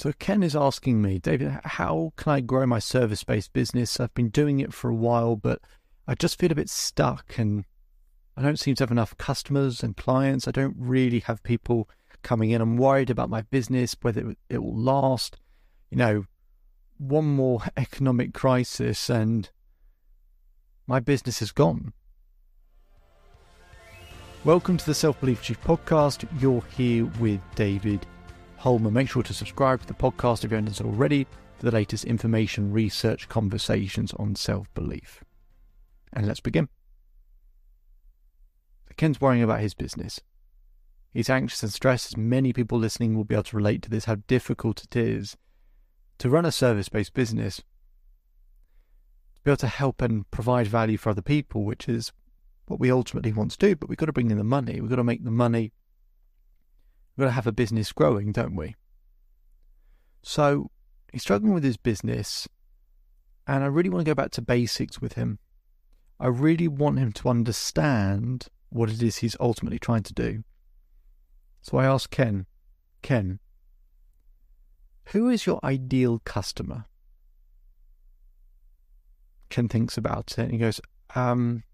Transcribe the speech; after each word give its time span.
So 0.00 0.14
Ken 0.14 0.42
is 0.42 0.56
asking 0.56 1.02
me, 1.02 1.18
David, 1.18 1.60
how 1.62 2.14
can 2.16 2.32
I 2.32 2.40
grow 2.40 2.64
my 2.64 2.78
service 2.78 3.22
based 3.22 3.52
business? 3.52 4.00
I've 4.00 4.14
been 4.14 4.30
doing 4.30 4.58
it 4.58 4.72
for 4.72 4.88
a 4.88 4.94
while, 4.94 5.36
but 5.36 5.60
I 6.08 6.14
just 6.14 6.38
feel 6.38 6.50
a 6.50 6.54
bit 6.54 6.70
stuck 6.70 7.36
and 7.36 7.66
I 8.34 8.40
don't 8.40 8.58
seem 8.58 8.76
to 8.76 8.82
have 8.82 8.90
enough 8.90 9.18
customers 9.18 9.82
and 9.82 9.94
clients. 9.94 10.48
I 10.48 10.52
don't 10.52 10.74
really 10.78 11.18
have 11.20 11.42
people 11.42 11.86
coming 12.22 12.48
in. 12.50 12.62
I'm 12.62 12.78
worried 12.78 13.10
about 13.10 13.28
my 13.28 13.42
business, 13.42 13.94
whether 14.00 14.34
it 14.48 14.62
will 14.62 14.74
last. 14.74 15.36
You 15.90 15.98
know, 15.98 16.24
one 16.96 17.26
more 17.26 17.60
economic 17.76 18.32
crisis 18.32 19.10
and 19.10 19.50
my 20.86 21.00
business 21.00 21.42
is 21.42 21.52
gone. 21.52 21.92
Welcome 24.44 24.78
to 24.78 24.86
the 24.86 24.94
Self 24.94 25.20
Belief 25.20 25.42
Chief 25.42 25.62
podcast. 25.62 26.26
You're 26.40 26.64
here 26.74 27.04
with 27.20 27.42
David 27.54 28.06
Hulman. 28.60 28.92
Make 28.92 29.08
sure 29.08 29.22
to 29.22 29.32
subscribe 29.32 29.80
to 29.80 29.86
the 29.86 29.94
podcast 29.94 30.44
if 30.44 30.50
you 30.50 30.56
haven't 30.56 30.66
done 30.66 30.74
so 30.74 30.84
already 30.84 31.26
for 31.56 31.64
the 31.64 31.72
latest 31.72 32.04
information, 32.04 32.72
research, 32.72 33.28
conversations 33.28 34.12
on 34.14 34.34
self 34.36 34.72
belief. 34.74 35.24
And 36.12 36.26
let's 36.26 36.40
begin. 36.40 36.68
Ken's 38.96 39.20
worrying 39.20 39.42
about 39.42 39.60
his 39.60 39.72
business. 39.72 40.20
He's 41.14 41.30
anxious 41.30 41.62
and 41.62 41.72
stressed, 41.72 42.12
as 42.12 42.16
many 42.18 42.52
people 42.52 42.78
listening 42.78 43.16
will 43.16 43.24
be 43.24 43.34
able 43.34 43.44
to 43.44 43.56
relate 43.56 43.80
to 43.82 43.90
this, 43.90 44.04
how 44.04 44.16
difficult 44.26 44.84
it 44.84 44.94
is 44.94 45.38
to 46.18 46.28
run 46.28 46.44
a 46.44 46.52
service 46.52 46.90
based 46.90 47.14
business, 47.14 47.56
to 47.56 49.42
be 49.42 49.50
able 49.50 49.56
to 49.56 49.68
help 49.68 50.02
and 50.02 50.30
provide 50.30 50.66
value 50.66 50.98
for 50.98 51.08
other 51.08 51.22
people, 51.22 51.64
which 51.64 51.88
is 51.88 52.12
what 52.66 52.78
we 52.78 52.90
ultimately 52.90 53.32
want 53.32 53.52
to 53.52 53.58
do. 53.58 53.74
But 53.74 53.88
we've 53.88 53.96
got 53.96 54.06
to 54.06 54.12
bring 54.12 54.30
in 54.30 54.36
the 54.36 54.44
money, 54.44 54.82
we've 54.82 54.90
got 54.90 54.96
to 54.96 55.04
make 55.04 55.24
the 55.24 55.30
money 55.30 55.72
We've 57.20 57.26
got 57.26 57.32
to 57.32 57.34
have 57.34 57.46
a 57.46 57.52
business 57.52 57.92
growing, 57.92 58.32
don't 58.32 58.56
we? 58.56 58.76
So 60.22 60.70
he's 61.12 61.20
struggling 61.20 61.52
with 61.52 61.64
his 61.64 61.76
business, 61.76 62.48
and 63.46 63.62
I 63.62 63.66
really 63.66 63.90
want 63.90 64.06
to 64.06 64.10
go 64.10 64.14
back 64.14 64.30
to 64.30 64.40
basics 64.40 65.02
with 65.02 65.12
him. 65.12 65.38
I 66.18 66.28
really 66.28 66.66
want 66.66 66.98
him 66.98 67.12
to 67.12 67.28
understand 67.28 68.46
what 68.70 68.88
it 68.88 69.02
is 69.02 69.18
he's 69.18 69.36
ultimately 69.38 69.78
trying 69.78 70.02
to 70.04 70.14
do. 70.14 70.44
So 71.60 71.76
I 71.76 71.84
asked 71.84 72.10
Ken, 72.10 72.46
Ken, 73.02 73.38
who 75.12 75.28
is 75.28 75.44
your 75.44 75.60
ideal 75.62 76.22
customer? 76.24 76.86
Ken 79.50 79.68
thinks 79.68 79.98
about 79.98 80.38
it 80.38 80.44
and 80.44 80.52
he 80.52 80.56
goes, 80.58 80.80
um, 81.14 81.64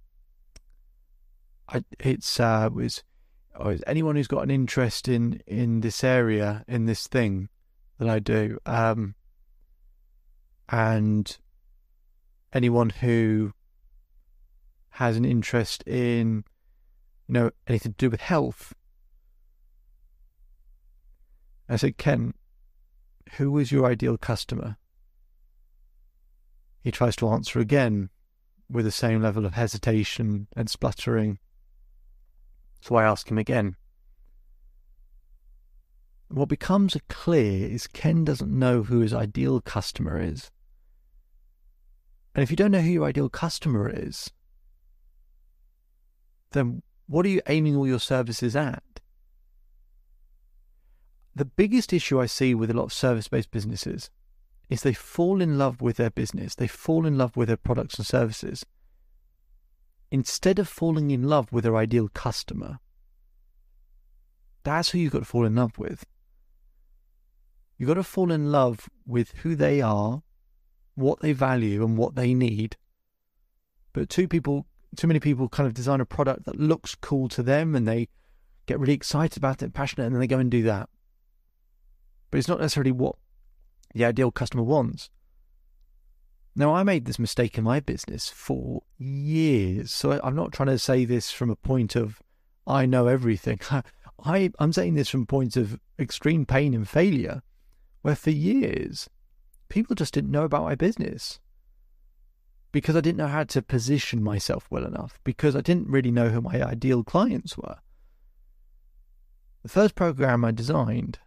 I, 1.68 1.84
it's, 2.00 2.40
uh, 2.40 2.68
was 2.72 3.04
or 3.58 3.72
is 3.72 3.82
anyone 3.86 4.16
who's 4.16 4.26
got 4.26 4.42
an 4.42 4.50
interest 4.50 5.08
in 5.08 5.42
in 5.46 5.80
this 5.80 6.04
area 6.04 6.64
in 6.68 6.86
this 6.86 7.06
thing 7.06 7.48
that 7.98 8.08
I 8.08 8.18
do, 8.18 8.58
um, 8.66 9.14
and 10.68 11.36
anyone 12.52 12.90
who 12.90 13.52
has 14.90 15.16
an 15.16 15.24
interest 15.24 15.82
in 15.86 16.44
you 17.28 17.32
know 17.32 17.50
anything 17.66 17.92
to 17.92 17.98
do 17.98 18.10
with 18.10 18.20
health. 18.20 18.74
I 21.68 21.76
said, 21.76 21.98
Ken, 21.98 22.34
who 23.36 23.58
is 23.58 23.72
your 23.72 23.86
ideal 23.86 24.16
customer? 24.16 24.76
He 26.80 26.92
tries 26.92 27.16
to 27.16 27.28
answer 27.28 27.58
again 27.58 28.10
with 28.70 28.84
the 28.84 28.92
same 28.92 29.20
level 29.20 29.44
of 29.44 29.54
hesitation 29.54 30.46
and 30.56 30.70
spluttering. 30.70 31.38
So 32.80 32.94
I 32.96 33.04
ask 33.04 33.30
him 33.30 33.38
again. 33.38 33.76
What 36.28 36.48
becomes 36.48 36.96
clear 37.08 37.68
is 37.68 37.86
Ken 37.86 38.24
doesn't 38.24 38.50
know 38.50 38.82
who 38.82 39.00
his 39.00 39.14
ideal 39.14 39.60
customer 39.60 40.20
is. 40.20 40.50
And 42.34 42.42
if 42.42 42.50
you 42.50 42.56
don't 42.56 42.72
know 42.72 42.80
who 42.80 42.90
your 42.90 43.04
ideal 43.04 43.28
customer 43.28 43.88
is, 43.88 44.30
then 46.52 46.82
what 47.06 47.24
are 47.24 47.30
you 47.30 47.40
aiming 47.48 47.76
all 47.76 47.86
your 47.86 48.00
services 48.00 48.56
at? 48.56 48.82
The 51.34 51.44
biggest 51.44 51.92
issue 51.92 52.20
I 52.20 52.26
see 52.26 52.54
with 52.54 52.70
a 52.70 52.74
lot 52.74 52.84
of 52.84 52.92
service 52.92 53.28
based 53.28 53.50
businesses 53.50 54.10
is 54.68 54.82
they 54.82 54.94
fall 54.94 55.40
in 55.40 55.58
love 55.58 55.80
with 55.80 55.96
their 55.96 56.10
business, 56.10 56.54
they 56.54 56.66
fall 56.66 57.06
in 57.06 57.16
love 57.16 57.36
with 57.36 57.48
their 57.48 57.56
products 57.56 57.98
and 57.98 58.06
services, 58.06 58.66
instead 60.10 60.58
of 60.58 60.68
falling 60.68 61.10
in 61.10 61.24
love 61.24 61.52
with 61.52 61.64
their 61.64 61.76
ideal 61.76 62.08
customer. 62.08 62.78
That's 64.62 64.90
who 64.90 64.98
you've 64.98 65.12
got 65.12 65.20
to 65.20 65.24
fall 65.24 65.44
in 65.44 65.54
love 65.54 65.78
with. 65.78 66.04
You've 67.78 67.88
got 67.88 67.94
to 67.94 68.02
fall 68.02 68.32
in 68.32 68.50
love 68.50 68.88
with 69.06 69.32
who 69.42 69.54
they 69.54 69.80
are, 69.80 70.22
what 70.94 71.20
they 71.20 71.32
value, 71.32 71.84
and 71.84 71.96
what 71.96 72.14
they 72.14 72.34
need. 72.34 72.76
But 73.92 74.08
two 74.08 74.26
people, 74.26 74.66
too 74.96 75.06
many 75.06 75.20
people 75.20 75.48
kind 75.48 75.66
of 75.66 75.74
design 75.74 76.00
a 76.00 76.06
product 76.06 76.44
that 76.46 76.58
looks 76.58 76.94
cool 76.94 77.28
to 77.30 77.42
them 77.42 77.74
and 77.74 77.86
they 77.86 78.08
get 78.66 78.80
really 78.80 78.94
excited 78.94 79.36
about 79.36 79.62
it, 79.62 79.74
passionate, 79.74 80.06
and 80.06 80.14
then 80.14 80.20
they 80.20 80.26
go 80.26 80.38
and 80.38 80.50
do 80.50 80.62
that. 80.62 80.88
But 82.30 82.38
it's 82.38 82.48
not 82.48 82.60
necessarily 82.60 82.92
what 82.92 83.16
the 83.94 84.04
ideal 84.04 84.30
customer 84.30 84.62
wants. 84.62 85.10
Now, 86.58 86.74
I 86.74 86.84
made 86.84 87.04
this 87.04 87.18
mistake 87.18 87.58
in 87.58 87.64
my 87.64 87.80
business 87.80 88.30
for 88.30 88.82
years. 88.96 89.92
So 89.92 90.18
I'm 90.24 90.34
not 90.34 90.52
trying 90.52 90.68
to 90.68 90.78
say 90.78 91.04
this 91.04 91.30
from 91.30 91.50
a 91.50 91.56
point 91.56 91.94
of 91.94 92.22
I 92.66 92.86
know 92.86 93.08
everything. 93.08 93.60
I, 94.24 94.50
I'm 94.58 94.72
saying 94.72 94.94
this 94.94 95.10
from 95.10 95.22
a 95.22 95.26
point 95.26 95.58
of 95.58 95.78
extreme 95.98 96.46
pain 96.46 96.72
and 96.72 96.88
failure, 96.88 97.42
where 98.00 98.16
for 98.16 98.30
years, 98.30 99.10
people 99.68 99.94
just 99.94 100.14
didn't 100.14 100.30
know 100.30 100.44
about 100.44 100.64
my 100.64 100.74
business 100.74 101.40
because 102.72 102.96
I 102.96 103.02
didn't 103.02 103.18
know 103.18 103.26
how 103.26 103.44
to 103.44 103.60
position 103.62 104.22
myself 104.22 104.66
well 104.70 104.86
enough, 104.86 105.20
because 105.24 105.54
I 105.54 105.60
didn't 105.60 105.88
really 105.88 106.10
know 106.10 106.30
who 106.30 106.40
my 106.40 106.62
ideal 106.62 107.04
clients 107.04 107.56
were. 107.56 107.76
The 109.62 109.68
first 109.68 109.94
program 109.94 110.44
I 110.44 110.52
designed 110.52 111.18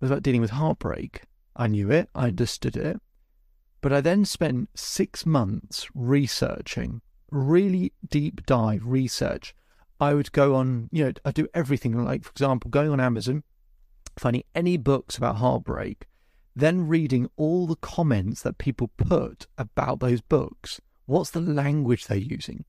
was 0.00 0.10
about 0.10 0.22
dealing 0.22 0.40
with 0.40 0.50
heartbreak. 0.50 1.22
I 1.54 1.66
knew 1.66 1.90
it, 1.90 2.08
I 2.14 2.28
understood 2.28 2.76
it. 2.76 3.00
But 3.80 3.92
I 3.92 4.00
then 4.00 4.24
spent 4.24 4.70
six 4.74 5.24
months 5.24 5.86
researching, 5.94 7.00
really 7.30 7.92
deep 8.08 8.44
dive 8.44 8.82
research. 8.84 9.54
I 10.00 10.14
would 10.14 10.32
go 10.32 10.54
on, 10.54 10.88
you 10.92 11.04
know, 11.04 11.12
I 11.24 11.32
do 11.32 11.48
everything 11.54 12.04
like, 12.04 12.24
for 12.24 12.30
example, 12.30 12.70
going 12.70 12.90
on 12.90 13.00
Amazon, 13.00 13.42
finding 14.18 14.44
any 14.54 14.76
books 14.76 15.16
about 15.16 15.36
heartbreak, 15.36 16.06
then 16.54 16.88
reading 16.88 17.28
all 17.36 17.66
the 17.66 17.76
comments 17.76 18.42
that 18.42 18.58
people 18.58 18.90
put 18.96 19.46
about 19.56 20.00
those 20.00 20.20
books. 20.20 20.80
What's 21.06 21.30
the 21.30 21.40
language 21.40 22.06
they're 22.06 22.18
using? 22.18 22.64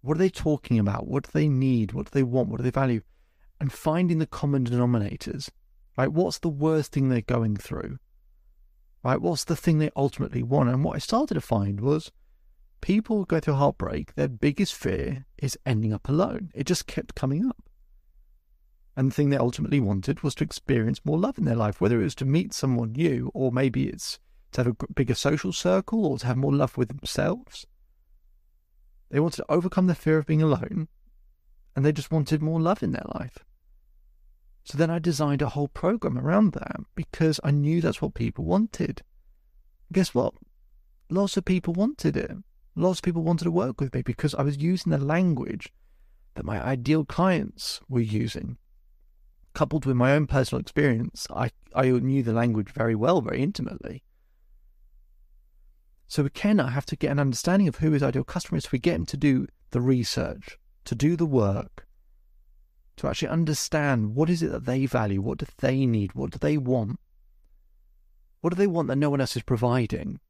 What 0.00 0.16
are 0.16 0.18
they 0.18 0.30
talking 0.30 0.78
about? 0.78 1.08
What 1.08 1.24
do 1.24 1.30
they 1.32 1.48
need? 1.48 1.92
What 1.92 2.06
do 2.06 2.10
they 2.12 2.22
want? 2.22 2.48
What 2.48 2.58
do 2.58 2.62
they 2.62 2.70
value? 2.70 3.02
And 3.60 3.72
finding 3.72 4.18
the 4.18 4.26
common 4.26 4.64
denominators, 4.64 5.50
right? 5.98 6.12
What's 6.12 6.38
the 6.38 6.48
worst 6.48 6.92
thing 6.92 7.08
they're 7.08 7.20
going 7.20 7.56
through? 7.56 7.98
Right? 9.06 9.22
What's 9.22 9.44
the 9.44 9.54
thing 9.54 9.78
they 9.78 9.90
ultimately 9.94 10.42
want? 10.42 10.68
And 10.68 10.82
what 10.82 10.96
I 10.96 10.98
started 10.98 11.34
to 11.34 11.40
find 11.40 11.80
was 11.80 12.10
people 12.80 13.24
go 13.24 13.38
through 13.38 13.54
heartbreak, 13.54 14.14
their 14.16 14.26
biggest 14.26 14.74
fear 14.74 15.26
is 15.38 15.56
ending 15.64 15.92
up 15.92 16.08
alone. 16.08 16.50
It 16.54 16.66
just 16.66 16.88
kept 16.88 17.14
coming 17.14 17.46
up. 17.46 17.62
And 18.96 19.10
the 19.10 19.14
thing 19.14 19.30
they 19.30 19.36
ultimately 19.36 19.78
wanted 19.78 20.22
was 20.22 20.34
to 20.36 20.44
experience 20.44 21.04
more 21.04 21.18
love 21.18 21.38
in 21.38 21.44
their 21.44 21.54
life, 21.54 21.80
whether 21.80 22.00
it 22.00 22.04
was 22.04 22.16
to 22.16 22.24
meet 22.24 22.52
someone 22.52 22.92
new 22.92 23.30
or 23.32 23.52
maybe 23.52 23.86
it's 23.86 24.18
to 24.52 24.64
have 24.64 24.74
a 24.80 24.92
bigger 24.92 25.14
social 25.14 25.52
circle 25.52 26.04
or 26.04 26.18
to 26.18 26.26
have 26.26 26.36
more 26.36 26.52
love 26.52 26.76
with 26.76 26.88
themselves. 26.88 27.64
They 29.10 29.20
wanted 29.20 29.36
to 29.36 29.52
overcome 29.52 29.86
the 29.86 29.94
fear 29.94 30.18
of 30.18 30.26
being 30.26 30.42
alone 30.42 30.88
and 31.76 31.84
they 31.84 31.92
just 31.92 32.10
wanted 32.10 32.42
more 32.42 32.60
love 32.60 32.82
in 32.82 32.90
their 32.90 33.06
life. 33.14 33.44
So 34.66 34.76
then 34.76 34.90
I 34.90 34.98
designed 34.98 35.42
a 35.42 35.50
whole 35.50 35.68
program 35.68 36.18
around 36.18 36.52
that 36.54 36.80
because 36.96 37.38
I 37.44 37.52
knew 37.52 37.80
that's 37.80 38.02
what 38.02 38.14
people 38.14 38.44
wanted. 38.44 39.02
Guess 39.92 40.12
what? 40.12 40.34
Lots 41.08 41.36
of 41.36 41.44
people 41.44 41.72
wanted 41.72 42.16
it. 42.16 42.32
Lots 42.74 42.98
of 42.98 43.04
people 43.04 43.22
wanted 43.22 43.44
to 43.44 43.52
work 43.52 43.80
with 43.80 43.94
me 43.94 44.02
because 44.02 44.34
I 44.34 44.42
was 44.42 44.56
using 44.56 44.90
the 44.90 44.98
language 44.98 45.72
that 46.34 46.44
my 46.44 46.60
ideal 46.60 47.04
clients 47.04 47.80
were 47.88 48.00
using. 48.00 48.58
Coupled 49.54 49.86
with 49.86 49.94
my 49.94 50.12
own 50.12 50.26
personal 50.26 50.60
experience, 50.60 51.28
I, 51.30 51.52
I 51.72 51.88
knew 51.90 52.24
the 52.24 52.32
language 52.32 52.70
very 52.70 52.96
well, 52.96 53.20
very 53.20 53.44
intimately. 53.44 54.02
So 56.08 56.24
again, 56.24 56.58
I 56.58 56.70
have 56.70 56.86
to 56.86 56.96
get 56.96 57.12
an 57.12 57.20
understanding 57.20 57.68
of 57.68 57.76
who 57.76 57.92
his 57.92 58.02
ideal 58.02 58.24
customer 58.24 58.58
is. 58.58 58.72
We 58.72 58.80
get 58.80 58.96
him 58.96 59.06
to 59.06 59.16
do 59.16 59.46
the 59.70 59.80
research, 59.80 60.58
to 60.86 60.96
do 60.96 61.14
the 61.14 61.24
work, 61.24 61.85
to 62.96 63.08
actually 63.08 63.28
understand 63.28 64.14
what 64.14 64.30
is 64.30 64.42
it 64.42 64.50
that 64.52 64.64
they 64.64 64.86
value, 64.86 65.20
what 65.20 65.38
do 65.38 65.46
they 65.58 65.86
need, 65.86 66.14
what 66.14 66.30
do 66.30 66.38
they 66.38 66.56
want, 66.56 66.98
what 68.40 68.50
do 68.50 68.56
they 68.56 68.66
want 68.66 68.88
that 68.88 68.96
no 68.96 69.10
one 69.10 69.20
else 69.20 69.36
is 69.36 69.42
providing. 69.42 70.20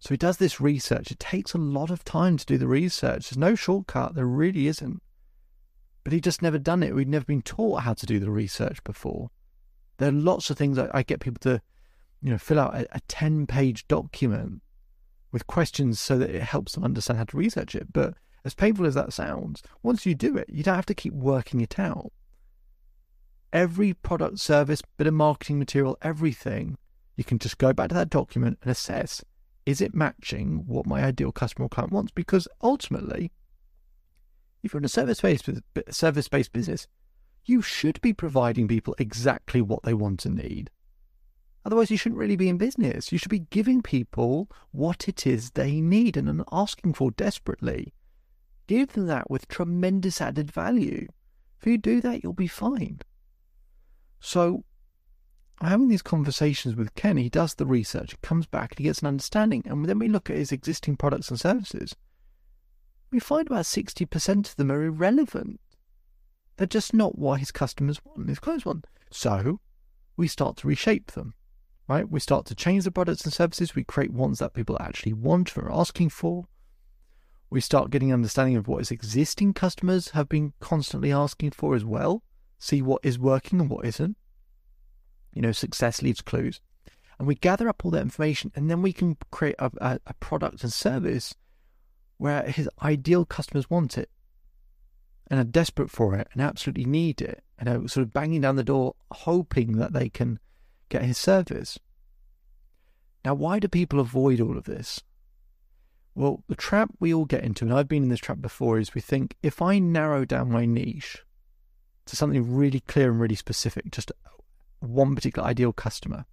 So 0.00 0.08
he 0.08 0.16
does 0.16 0.38
this 0.38 0.60
research. 0.60 1.12
It 1.12 1.20
takes 1.20 1.54
a 1.54 1.58
lot 1.58 1.90
of 1.90 2.02
time 2.02 2.36
to 2.36 2.44
do 2.44 2.58
the 2.58 2.66
research. 2.66 3.30
There's 3.30 3.38
no 3.38 3.54
shortcut. 3.54 4.16
There 4.16 4.26
really 4.26 4.66
isn't. 4.66 5.00
But 6.02 6.12
he'd 6.12 6.24
just 6.24 6.42
never 6.42 6.58
done 6.58 6.82
it. 6.82 6.92
We'd 6.92 7.08
never 7.08 7.24
been 7.24 7.42
taught 7.42 7.82
how 7.82 7.94
to 7.94 8.06
do 8.06 8.18
the 8.18 8.30
research 8.30 8.82
before. 8.82 9.30
There 9.98 10.08
are 10.08 10.12
lots 10.12 10.50
of 10.50 10.58
things 10.58 10.76
I, 10.76 11.04
get 11.04 11.20
people 11.20 11.38
to, 11.42 11.62
you 12.20 12.30
know, 12.30 12.38
fill 12.38 12.58
out 12.58 12.74
a, 12.74 12.88
a 12.96 13.00
10 13.06 13.46
page 13.46 13.86
document 13.86 14.62
with 15.30 15.46
questions 15.46 16.00
so 16.00 16.18
that 16.18 16.30
it 16.30 16.42
helps 16.42 16.72
them 16.72 16.82
understand 16.82 17.18
how 17.18 17.24
to 17.24 17.36
research 17.36 17.76
it. 17.76 17.92
But 17.92 18.14
as 18.44 18.54
painful 18.54 18.86
as 18.86 18.94
that 18.94 19.12
sounds, 19.12 19.62
once 19.82 20.04
you 20.04 20.14
do 20.14 20.36
it, 20.36 20.48
you 20.48 20.62
don't 20.62 20.74
have 20.74 20.86
to 20.86 20.94
keep 20.94 21.12
working 21.12 21.60
it 21.60 21.78
out. 21.78 22.12
Every 23.52 23.94
product, 23.94 24.38
service, 24.38 24.82
bit 24.96 25.06
of 25.06 25.14
marketing 25.14 25.58
material, 25.58 25.98
everything, 26.02 26.78
you 27.16 27.24
can 27.24 27.38
just 27.38 27.58
go 27.58 27.72
back 27.72 27.88
to 27.90 27.94
that 27.94 28.10
document 28.10 28.58
and 28.62 28.70
assess 28.70 29.22
is 29.64 29.80
it 29.80 29.94
matching 29.94 30.64
what 30.66 30.86
my 30.86 31.04
ideal 31.04 31.30
customer 31.30 31.66
or 31.66 31.68
client 31.68 31.92
wants? 31.92 32.10
Because 32.12 32.48
ultimately, 32.62 33.30
if 34.62 34.72
you're 34.72 34.80
in 34.80 34.84
a 34.84 34.88
service-based 34.88 35.48
service-based 35.90 36.52
business, 36.52 36.86
you 37.44 37.62
should 37.62 38.00
be 38.00 38.12
providing 38.12 38.68
people 38.68 38.94
exactly 38.98 39.60
what 39.60 39.82
they 39.82 39.94
want 39.94 40.24
and 40.24 40.36
need. 40.36 40.70
Otherwise, 41.64 41.90
you 41.90 41.96
shouldn't 41.96 42.18
really 42.18 42.36
be 42.36 42.48
in 42.48 42.58
business. 42.58 43.12
You 43.12 43.18
should 43.18 43.30
be 43.30 43.46
giving 43.50 43.82
people 43.82 44.50
what 44.72 45.08
it 45.08 45.26
is 45.26 45.50
they 45.50 45.80
need 45.80 46.16
and 46.16 46.42
asking 46.50 46.94
for 46.94 47.12
desperately. 47.12 47.92
Give 48.72 48.90
them 48.90 49.06
that 49.08 49.30
with 49.30 49.48
tremendous 49.48 50.18
added 50.18 50.50
value. 50.50 51.06
If 51.60 51.66
you 51.66 51.76
do 51.76 52.00
that, 52.00 52.22
you'll 52.22 52.32
be 52.32 52.46
fine. 52.46 53.00
So, 54.18 54.64
having 55.60 55.88
these 55.88 56.00
conversations 56.00 56.74
with 56.74 56.94
Ken, 56.94 57.18
he 57.18 57.28
does 57.28 57.54
the 57.54 57.66
research, 57.66 58.18
comes 58.22 58.46
back, 58.46 58.78
he 58.78 58.84
gets 58.84 59.00
an 59.00 59.08
understanding. 59.08 59.62
And 59.66 59.84
then 59.84 59.98
we 59.98 60.08
look 60.08 60.30
at 60.30 60.38
his 60.38 60.52
existing 60.52 60.96
products 60.96 61.28
and 61.28 61.38
services. 61.38 61.94
We 63.10 63.20
find 63.20 63.46
about 63.46 63.66
60% 63.66 64.48
of 64.48 64.56
them 64.56 64.72
are 64.72 64.84
irrelevant. 64.84 65.60
They're 66.56 66.66
just 66.66 66.94
not 66.94 67.18
what 67.18 67.40
his 67.40 67.52
customers 67.52 68.00
want, 68.02 68.30
his 68.30 68.38
clients 68.38 68.64
want. 68.64 68.86
So, 69.10 69.60
we 70.16 70.28
start 70.28 70.56
to 70.56 70.66
reshape 70.66 71.12
them 71.12 71.34
right? 71.88 72.08
We 72.08 72.20
start 72.20 72.46
to 72.46 72.54
change 72.54 72.84
the 72.84 72.90
products 72.90 73.24
and 73.24 73.32
services. 73.32 73.74
We 73.74 73.84
create 73.84 74.12
ones 74.12 74.38
that 74.38 74.54
people 74.54 74.78
actually 74.80 75.12
want 75.12 75.58
or 75.58 75.66
are 75.66 75.72
asking 75.78 76.08
for. 76.08 76.46
We 77.52 77.60
start 77.60 77.90
getting 77.90 78.14
understanding 78.14 78.56
of 78.56 78.66
what 78.66 78.78
his 78.78 78.90
existing 78.90 79.52
customers 79.52 80.12
have 80.12 80.26
been 80.26 80.54
constantly 80.58 81.12
asking 81.12 81.50
for 81.50 81.74
as 81.74 81.84
well. 81.84 82.22
See 82.58 82.80
what 82.80 83.04
is 83.04 83.18
working 83.18 83.60
and 83.60 83.68
what 83.68 83.84
isn't. 83.84 84.16
You 85.34 85.42
know, 85.42 85.52
success 85.52 86.00
leaves 86.00 86.22
clues. 86.22 86.62
And 87.18 87.28
we 87.28 87.34
gather 87.34 87.68
up 87.68 87.84
all 87.84 87.90
that 87.90 88.00
information 88.00 88.52
and 88.56 88.70
then 88.70 88.80
we 88.80 88.94
can 88.94 89.18
create 89.30 89.56
a, 89.58 89.70
a, 89.82 90.00
a 90.06 90.14
product 90.14 90.62
and 90.62 90.72
service 90.72 91.34
where 92.16 92.44
his 92.44 92.70
ideal 92.82 93.26
customers 93.26 93.68
want 93.68 93.98
it 93.98 94.08
and 95.26 95.38
are 95.38 95.44
desperate 95.44 95.90
for 95.90 96.14
it 96.14 96.28
and 96.32 96.40
absolutely 96.40 96.86
need 96.86 97.20
it 97.20 97.44
and 97.58 97.68
are 97.68 97.86
sort 97.86 98.06
of 98.06 98.14
banging 98.14 98.40
down 98.40 98.56
the 98.56 98.64
door 98.64 98.94
hoping 99.10 99.76
that 99.76 99.92
they 99.92 100.08
can 100.08 100.38
get 100.88 101.02
his 101.02 101.18
service. 101.18 101.78
Now, 103.26 103.34
why 103.34 103.58
do 103.58 103.68
people 103.68 104.00
avoid 104.00 104.40
all 104.40 104.56
of 104.56 104.64
this? 104.64 105.02
Well, 106.14 106.42
the 106.48 106.54
trap 106.54 106.90
we 107.00 107.14
all 107.14 107.24
get 107.24 107.44
into, 107.44 107.64
and 107.64 107.72
I've 107.72 107.88
been 107.88 108.02
in 108.02 108.08
this 108.08 108.20
trap 108.20 108.40
before, 108.40 108.78
is 108.78 108.94
we 108.94 109.00
think 109.00 109.36
if 109.42 109.62
I 109.62 109.78
narrow 109.78 110.24
down 110.24 110.52
my 110.52 110.66
niche 110.66 111.24
to 112.06 112.16
something 112.16 112.54
really 112.54 112.80
clear 112.80 113.10
and 113.10 113.20
really 113.20 113.34
specific, 113.34 113.90
just 113.90 114.12
one 114.80 115.14
particular 115.14 115.48
ideal 115.48 115.72
customer, 115.72 116.26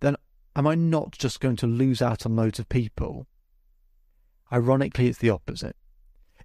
then 0.00 0.16
am 0.54 0.66
I 0.66 0.74
not 0.74 1.12
just 1.12 1.40
going 1.40 1.56
to 1.56 1.66
lose 1.66 2.00
out 2.00 2.26
on 2.26 2.36
loads 2.36 2.58
of 2.58 2.68
people? 2.68 3.26
Ironically, 4.52 5.08
it's 5.08 5.18
the 5.18 5.30
opposite. 5.30 5.76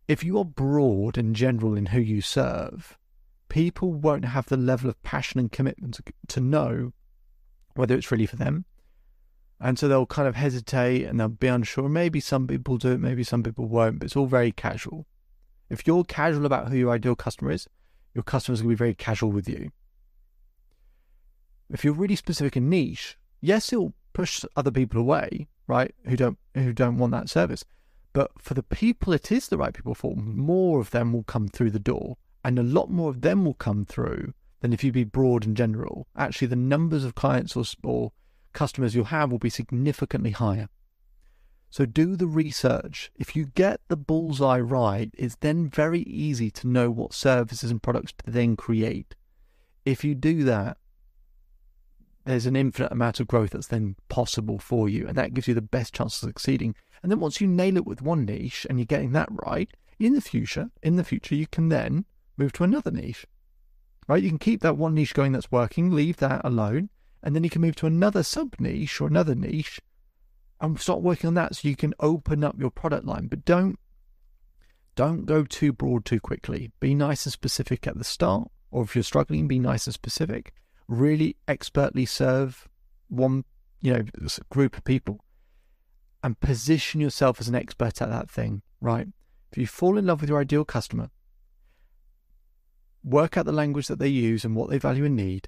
If 0.08 0.24
you 0.24 0.38
are 0.40 0.46
broad 0.46 1.18
and 1.18 1.36
general 1.36 1.76
in 1.76 1.88
who 1.88 2.00
you 2.00 2.22
serve, 2.22 2.98
people 3.50 3.94
won't 3.94 4.26
have 4.26 4.48
the 4.48 4.58
level 4.58 4.90
of 4.90 5.04
passion 5.04 5.40
and 5.40 5.52
commitment 5.52 6.00
to, 6.28 6.40
know 6.40 6.94
whether 7.76 7.96
it's 7.96 8.12
really 8.12 8.26
for 8.26 8.38
them. 8.38 8.66
And 9.60 9.80
so 9.80 9.88
they'll 9.88 10.06
kind 10.06 10.28
of 10.28 10.36
hesitate 10.36 11.06
and 11.06 11.20
they'll 11.20 11.30
be 11.30 11.48
unsure. 11.48 11.90
Maybe 11.90 12.20
some 12.20 12.48
people 12.48 12.78
do 12.78 12.92
it, 12.92 13.00
maybe 13.00 13.24
some 13.24 13.44
people 13.44 13.66
won't, 13.66 14.00
but 14.00 14.06
it's 14.06 14.16
all 14.16 14.28
very 14.28 14.52
casual. 14.52 15.08
If 15.70 15.86
you're 15.86 16.04
casual 16.04 16.46
about 16.46 16.70
who 16.70 16.78
your 16.78 16.92
ideal 16.92 17.16
customer 17.16 17.52
is, 17.52 17.68
your 18.14 18.24
customers 18.24 18.62
will 18.62 18.70
be 18.70 18.76
very 18.76 18.94
casual 18.94 19.32
with 19.32 19.50
you. 19.50 19.72
If 21.70 21.84
you're 21.84 21.94
really 21.94 22.16
specific 22.16 22.56
and 22.56 22.70
niche, 22.70 23.18
yes, 23.42 23.74
it'll 23.74 23.94
push 24.14 24.44
other 24.56 24.72
people 24.72 25.02
away, 25.02 25.48
right? 25.68 25.94
Who 26.06 26.16
don't 26.16 26.38
who 26.54 26.72
don't 26.72 26.98
want 26.98 27.12
that 27.12 27.30
service. 27.30 27.64
But 28.14 28.32
for 28.40 28.54
the 28.54 28.64
people 28.64 29.14
it 29.14 29.32
is 29.32 29.48
the 29.48 29.58
right 29.58 29.74
people 29.74 29.94
for, 29.94 30.16
more 30.16 30.80
of 30.80 30.92
them 30.92 31.14
will 31.14 31.24
come 31.24 31.48
through 31.48 31.72
the 31.72 31.80
door, 31.80 32.18
and 32.44 32.58
a 32.58 32.64
lot 32.64 32.90
more 32.90 33.10
of 33.10 33.22
them 33.22 33.44
will 33.44 33.54
come 33.54 33.86
through 33.86 34.34
than 34.62 34.74
if 34.74 34.84
you 34.84 34.92
be 34.92 35.04
broad 35.04 35.46
and 35.46 35.56
general. 35.56 36.08
Actually, 36.16 36.48
the 36.48 36.56
numbers 36.56 37.04
of 37.04 37.14
clients 37.16 37.56
or, 37.56 37.64
or 37.84 38.12
customers 38.58 38.96
you'll 38.96 39.06
have 39.06 39.32
will 39.32 39.38
be 39.38 39.52
significantly 39.52 40.32
higher. 40.32 40.68
So 41.70 41.86
do 41.86 42.16
the 42.16 42.26
research. 42.26 43.12
If 43.16 43.36
you 43.36 43.46
get 43.46 43.82
the 43.88 43.96
bullseye 43.96 44.60
right, 44.60 45.12
it's 45.16 45.36
then 45.36 45.70
very 45.70 46.02
easy 46.02 46.50
to 46.52 46.68
know 46.68 46.90
what 46.90 47.14
services 47.14 47.70
and 47.70 47.84
products 47.84 48.14
to 48.26 48.32
then 48.32 48.56
create. 48.56 49.14
If 49.86 50.04
you 50.04 50.16
do 50.16 50.44
that, 50.46 50.78
there's 52.26 52.48
an 52.48 52.56
infinite 52.56 52.92
amount 52.92 53.20
of 53.20 53.28
growth 53.28 53.52
that's 53.52 53.68
then 53.68 53.96
possible 54.10 54.58
for 54.58 54.90
you, 54.90 55.08
and 55.08 55.16
that 55.16 55.36
gives 55.36 55.48
you 55.48 55.54
the 55.54 55.62
best 55.62 55.94
chance 55.94 56.16
of 56.16 56.28
succeeding. 56.28 56.74
And 57.04 57.12
then 57.12 57.20
once 57.20 57.40
you 57.40 57.46
nail 57.46 57.78
it 57.78 57.86
with 57.86 58.02
one 58.02 58.26
niche 58.26 58.66
and 58.68 58.80
you're 58.80 58.88
getting 58.88 59.12
that 59.12 59.30
right, 59.30 59.70
in 60.00 60.16
the 60.16 60.22
future, 60.22 60.72
in 60.82 60.96
the 60.96 61.04
future, 61.04 61.36
you 61.36 61.46
can 61.46 61.70
then 61.70 62.06
move 62.38 62.54
to 62.54 62.64
another 62.64 62.90
niche 62.90 63.28
right? 64.08 64.24
You 64.24 64.30
can 64.30 64.40
keep 64.40 64.62
that 64.62 64.78
one 64.78 64.94
niche 64.94 65.14
going 65.14 65.34
that's 65.34 65.52
working, 65.52 65.92
leave 65.92 66.18
that 66.18 66.42
alone, 66.44 66.90
and 67.24 67.36
then 67.36 67.44
you 67.44 67.50
can 67.50 67.62
move 67.62 67.76
to 67.78 67.86
another 67.86 68.24
sub 68.24 68.56
niche 68.60 69.02
or 69.02 69.08
another 69.08 69.36
niche 69.36 69.80
and 70.60 70.80
start 70.80 71.02
working 71.02 71.28
on 71.28 71.34
that 71.36 71.56
so 71.56 71.68
you 71.68 71.76
can 71.76 71.94
open 72.00 72.44
up 72.44 72.60
your 72.60 72.72
product 72.72 73.06
line. 73.06 73.28
But 73.28 73.46
don't 73.46 73.80
don't 74.96 75.26
go 75.26 75.44
too 75.44 75.72
broad 75.72 76.06
too 76.06 76.20
quickly. 76.20 76.72
Be 76.80 76.96
nice 76.96 77.26
and 77.26 77.34
specific 77.34 77.86
at 77.86 77.98
the 77.98 78.04
start, 78.04 78.50
or 78.72 78.84
if 78.84 78.96
you're 78.96 79.04
struggling, 79.04 79.48
be 79.48 79.60
nice 79.60 79.86
and 79.86 79.94
specific. 79.94 80.54
Really 80.88 81.36
expertly 81.48 82.06
serve 82.06 82.68
one, 83.08 83.46
you 83.82 83.94
know, 83.94 84.04
group 84.50 84.76
of 84.76 84.84
people 84.84 85.24
and 86.24 86.40
position 86.40 87.00
yourself 87.00 87.40
as 87.40 87.48
an 87.48 87.56
expert 87.56 88.02
at 88.02 88.10
that 88.10 88.30
thing, 88.30 88.64
right? 88.82 89.08
If 89.52 89.58
you 89.58 89.68
fall 89.68 89.98
in 89.98 90.08
love 90.08 90.22
with 90.22 90.30
your 90.30 90.42
ideal 90.42 90.66
customer, 90.66 91.12
work 93.04 93.38
out 93.38 93.46
the 93.46 93.52
language 93.52 93.88
that 93.88 94.00
they 94.00 94.08
use 94.08 94.44
and 94.44 94.56
what 94.56 94.70
they 94.70 94.80
value 94.80 95.06
and 95.06 95.16
need, 95.16 95.48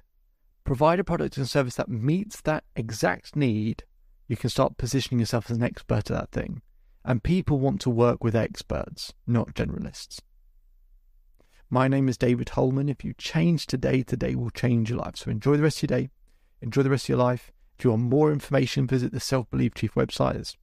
provide 0.70 1.00
a 1.00 1.04
product 1.04 1.36
and 1.36 1.48
service 1.48 1.74
that 1.74 1.88
meets 1.88 2.40
that 2.42 2.62
exact 2.76 3.34
need, 3.34 3.82
you 4.28 4.36
can 4.36 4.48
start 4.48 4.78
positioning 4.78 5.18
yourself 5.18 5.50
as 5.50 5.56
an 5.56 5.64
expert 5.64 6.08
at 6.08 6.16
that 6.16 6.30
thing. 6.30 6.62
And 7.04 7.24
people 7.24 7.58
want 7.58 7.80
to 7.80 7.90
work 7.90 8.22
with 8.22 8.36
experts, 8.36 9.12
not 9.26 9.52
generalists. 9.54 10.20
My 11.70 11.88
name 11.88 12.08
is 12.08 12.16
David 12.16 12.50
Hulman. 12.50 12.88
If 12.88 13.04
you 13.04 13.14
change 13.18 13.66
today, 13.66 14.04
today 14.04 14.36
will 14.36 14.50
change 14.50 14.90
your 14.90 15.00
life. 15.00 15.16
So 15.16 15.32
enjoy 15.32 15.56
the 15.56 15.64
rest 15.64 15.82
of 15.82 15.90
your 15.90 15.98
day. 16.02 16.10
Enjoy 16.62 16.84
the 16.84 16.90
rest 16.90 17.06
of 17.06 17.08
your 17.08 17.18
life. 17.18 17.50
If 17.76 17.84
you 17.84 17.90
want 17.90 18.02
more 18.02 18.30
information, 18.30 18.86
visit 18.86 19.10
the 19.10 19.18
Self 19.18 19.50
Belief 19.50 19.74
Chief 19.74 19.94
website. 19.94 20.34
There's 20.34 20.56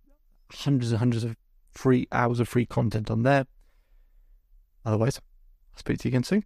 hundreds 0.54 0.94
and 0.94 1.00
hundreds 1.00 1.26
of 1.26 1.36
free 1.74 2.08
hours 2.14 2.40
of 2.40 2.48
free 2.48 2.66
content 2.66 3.12
on 3.12 3.24
there. 3.24 3.46
Otherwise, 4.86 5.20
I'll 5.74 5.80
speak 5.80 6.00
to 6.00 6.08
you 6.08 6.12
again 6.12 6.24
soon. 6.24 6.46